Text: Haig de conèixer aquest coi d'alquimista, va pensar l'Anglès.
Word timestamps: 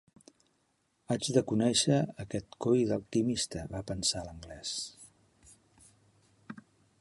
Haig 1.13 1.27
de 1.35 1.43
conèixer 1.51 1.99
aquest 2.23 2.57
coi 2.67 2.81
d'alquimista, 2.93 3.67
va 3.75 3.83
pensar 3.93 4.25
l'Anglès. 4.29 4.73